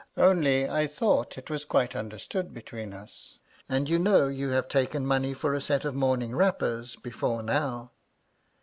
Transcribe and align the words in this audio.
Only 0.17 0.67
I 0.67 0.87
thought 0.87 1.37
it 1.37 1.51
was 1.51 1.63
quite 1.63 1.95
understood 1.95 2.55
between 2.55 2.91
us. 2.91 3.37
And, 3.69 3.87
you 3.87 3.99
know, 3.99 4.27
you 4.29 4.49
have 4.49 4.67
taken 4.67 5.05
money 5.05 5.35
for 5.35 5.53
a 5.53 5.61
set 5.61 5.85
of 5.85 5.93
morning 5.93 6.35
wrappers, 6.35 6.95
before 6.95 7.43
now." 7.43 7.91